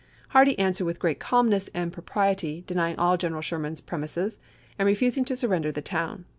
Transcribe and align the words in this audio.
Hardee 0.29 0.57
answered 0.57 0.85
with 0.85 0.97
great 0.97 1.19
calmness 1.19 1.69
and 1.75 1.93
pro 1.93 2.01
priety, 2.01 2.65
denying 2.65 2.97
all 2.97 3.17
General 3.17 3.43
Sherman's 3.43 3.81
premises, 3.81 4.39
and 4.79 4.87
refusing 4.87 5.23
to 5.25 5.37
surrender 5.37 5.71
the 5.71 5.83
town. 5.83 6.25